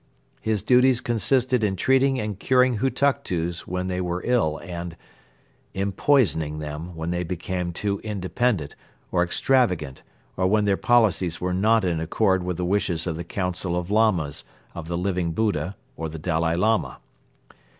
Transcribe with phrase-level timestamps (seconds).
[0.41, 4.97] His duties consisted in treating and curing Hutuktus when they were ill and...
[5.75, 8.75] in poisoning them when they became too independent
[9.11, 10.01] or extravagant
[10.37, 13.91] or when their policies were not in accord with the wishes of the Council of
[13.91, 14.43] Lamas
[14.73, 16.97] of the Living Buddha or the Dalai Lama.